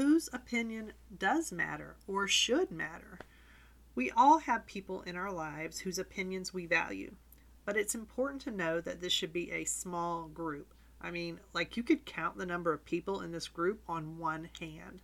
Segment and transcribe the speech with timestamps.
[0.00, 3.18] whose opinion does matter or should matter.
[3.94, 7.16] We all have people in our lives whose opinions we value,
[7.66, 10.72] but it's important to know that this should be a small group.
[11.02, 14.48] I mean, like you could count the number of people in this group on one
[14.58, 15.02] hand.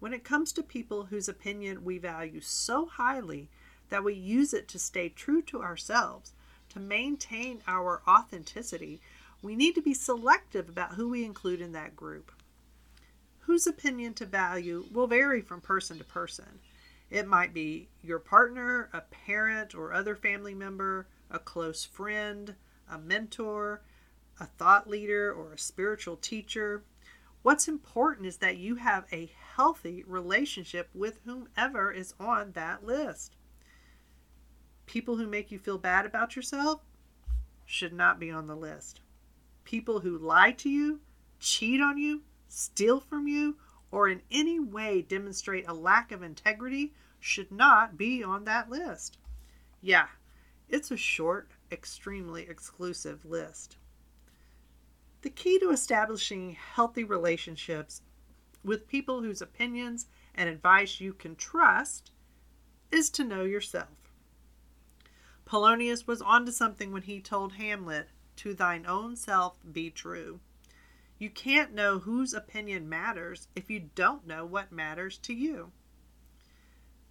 [0.00, 3.50] When it comes to people whose opinion we value so highly
[3.90, 6.32] that we use it to stay true to ourselves,
[6.70, 9.02] to maintain our authenticity,
[9.42, 12.32] we need to be selective about who we include in that group.
[13.46, 16.60] Whose opinion to value will vary from person to person.
[17.10, 22.54] It might be your partner, a parent or other family member, a close friend,
[22.90, 23.82] a mentor,
[24.40, 26.84] a thought leader, or a spiritual teacher.
[27.42, 33.36] What's important is that you have a healthy relationship with whomever is on that list.
[34.86, 36.80] People who make you feel bad about yourself
[37.66, 39.00] should not be on the list.
[39.64, 41.00] People who lie to you,
[41.38, 43.56] cheat on you, steal from you,
[43.90, 49.18] or in any way demonstrate a lack of integrity should not be on that list.
[49.80, 50.08] Yeah,
[50.68, 53.76] it's a short, extremely exclusive list.
[55.22, 58.02] The key to establishing healthy relationships
[58.62, 62.10] with people whose opinions and advice you can trust
[62.90, 63.88] is to know yourself.
[65.44, 70.40] Polonius was onto something when he told Hamlet, To thine own self be true.
[71.24, 75.72] You can't know whose opinion matters if you don't know what matters to you.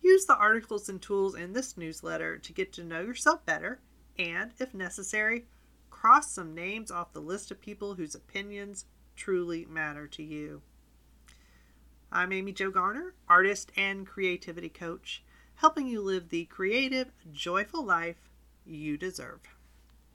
[0.04, 3.80] Use the articles and tools in this newsletter to get to know yourself better
[4.20, 5.48] and, if necessary,
[5.90, 10.62] cross some names off the list of people whose opinions truly matter to you.
[12.12, 15.24] I'm Amy Jo Garner, artist and creativity coach
[15.56, 18.30] helping you live the creative, joyful life
[18.64, 19.40] you deserve.